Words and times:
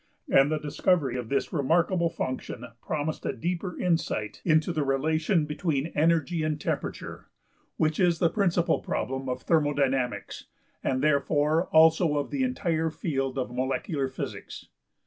And 0.29 0.51
the 0.51 0.57
discovery 0.57 1.15
of 1.15 1.29
this 1.29 1.53
remarkable 1.53 2.09
function 2.09 2.65
promised 2.81 3.23
a 3.23 3.33
deeper 3.33 3.79
insight 3.79 4.41
into 4.43 4.73
the 4.73 4.81
relation 4.83 5.45
between 5.45 5.91
energy 5.93 6.41
and 6.41 6.59
temperature, 6.59 7.27
which 7.77 7.99
is 7.99 8.17
the 8.17 8.31
principal 8.31 8.79
problem 8.79 9.29
of 9.29 9.43
thermodynamics 9.43 10.47
and 10.83 11.03
therefore 11.03 11.67
also 11.67 12.17
of 12.17 12.31
the 12.31 12.41
entire 12.41 12.89
field 12.89 13.37
of 13.37 13.51
molecular 13.53 14.07
physics. 14.07 14.69